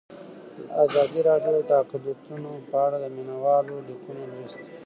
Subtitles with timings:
[0.83, 4.69] ازادي راډیو د اقلیتونه په اړه د مینه والو لیکونه لوستي.